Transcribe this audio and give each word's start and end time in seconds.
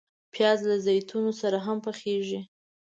پیاز 0.33 0.59
له 0.69 0.75
زیتونو 0.85 1.31
سره 1.41 1.57
هم 1.65 1.77
پخیږي 1.85 2.41